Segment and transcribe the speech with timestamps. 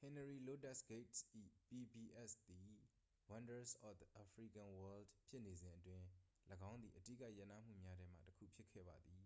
[0.16, 1.24] နရီလိုးတက်စ်ဂိတ်စ်၏
[1.64, 2.70] pbs သည်
[3.30, 6.06] wonders of the african world ဖြစ်နေစဉ်အတွင်း
[6.70, 9.24] ၎င်းသည် အဓိကရပ်နားမှုများထဲမှတစ်ခုဖြစ်ခဲ့ပါသည်